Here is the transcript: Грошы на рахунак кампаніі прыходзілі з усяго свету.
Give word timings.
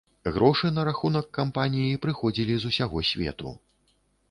Грошы 0.35 0.71
на 0.77 0.85
рахунак 0.89 1.27
кампаніі 1.39 2.01
прыходзілі 2.07 2.53
з 2.65 2.73
усяго 2.73 3.07
свету. 3.13 3.57